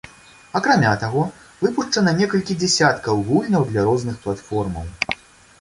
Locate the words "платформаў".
4.25-4.93